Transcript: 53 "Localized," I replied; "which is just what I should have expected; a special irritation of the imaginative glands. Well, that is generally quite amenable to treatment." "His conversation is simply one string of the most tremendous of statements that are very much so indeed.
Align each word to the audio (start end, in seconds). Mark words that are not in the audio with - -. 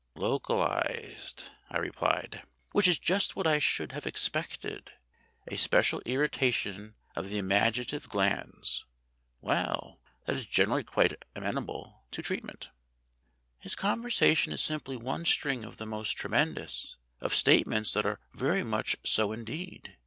53 0.15 0.27
"Localized," 0.27 1.51
I 1.69 1.77
replied; 1.77 2.41
"which 2.71 2.87
is 2.87 2.97
just 2.97 3.35
what 3.35 3.45
I 3.45 3.59
should 3.59 3.91
have 3.91 4.07
expected; 4.07 4.89
a 5.47 5.55
special 5.55 6.01
irritation 6.07 6.95
of 7.15 7.29
the 7.29 7.37
imaginative 7.37 8.09
glands. 8.09 8.83
Well, 9.41 9.99
that 10.25 10.35
is 10.35 10.47
generally 10.47 10.83
quite 10.85 11.23
amenable 11.35 12.01
to 12.13 12.23
treatment." 12.23 12.71
"His 13.59 13.75
conversation 13.75 14.51
is 14.53 14.63
simply 14.63 14.97
one 14.97 15.23
string 15.23 15.63
of 15.63 15.77
the 15.77 15.85
most 15.85 16.13
tremendous 16.13 16.95
of 17.19 17.35
statements 17.35 17.93
that 17.93 18.03
are 18.07 18.19
very 18.33 18.63
much 18.63 18.95
so 19.03 19.31
indeed. 19.31 19.97